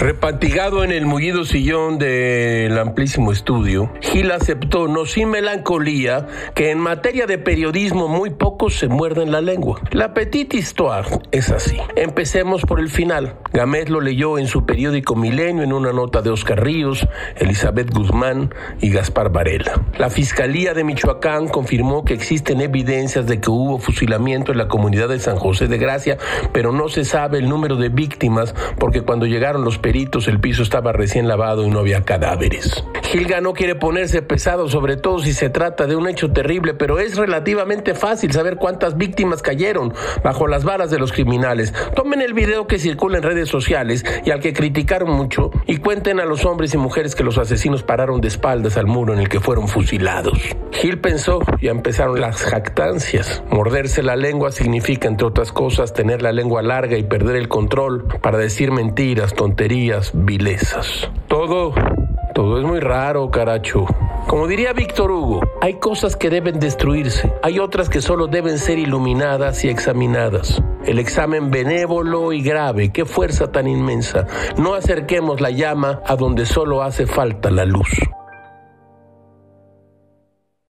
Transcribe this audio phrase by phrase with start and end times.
[0.00, 6.78] Fatigado en el mullido sillón del amplísimo estudio, Gil aceptó, no sin melancolía, que en
[6.78, 9.80] materia de periodismo muy pocos se muerden la lengua.
[9.90, 11.76] La petite histoire es así.
[11.96, 13.36] Empecemos por el final.
[13.52, 17.06] Gámez lo leyó en su periódico Milenio en una nota de Oscar Ríos,
[17.36, 19.82] Elizabeth Guzmán y Gaspar Varela.
[19.98, 25.08] La Fiscalía de Michoacán confirmó que existen evidencias de que hubo fusilamiento en la comunidad
[25.08, 26.16] de San José de Gracia,
[26.52, 30.92] pero no se sabe el número de víctimas porque cuando llegaron los el piso estaba
[30.92, 32.84] recién lavado y no había cadáveres.
[33.02, 37.00] Gilga no quiere ponerse pesado, sobre todo si se trata de un hecho terrible, pero
[37.00, 41.74] es relativamente fácil saber cuántas víctimas cayeron bajo las balas de los criminales.
[42.20, 46.26] El video que circula en redes sociales y al que criticaron mucho y cuenten a
[46.26, 49.40] los hombres y mujeres que los asesinos pararon de espaldas al muro en el que
[49.40, 50.38] fueron fusilados.
[50.70, 53.42] Gil pensó, ya empezaron las jactancias.
[53.50, 58.06] Morderse la lengua significa, entre otras cosas, tener la lengua larga y perder el control
[58.20, 61.10] para decir mentiras, tonterías, vilezas.
[61.26, 61.74] Todo,
[62.40, 63.84] es muy raro, caracho.
[64.26, 68.78] Como diría Víctor Hugo, hay cosas que deben destruirse, hay otras que solo deben ser
[68.78, 70.62] iluminadas y examinadas.
[70.84, 74.26] El examen benévolo y grave, qué fuerza tan inmensa.
[74.56, 77.88] No acerquemos la llama a donde solo hace falta la luz.